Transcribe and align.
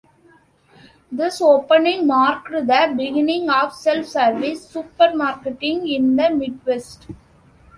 This 1.11 1.39
opening 1.43 2.07
marked 2.07 2.49
the 2.49 2.63
beginning 2.97 3.51
of 3.51 3.71
self-service 3.71 4.73
supermarketing 4.73 5.95
in 5.95 6.15
the 6.15 6.31
Midwest. 6.31 7.05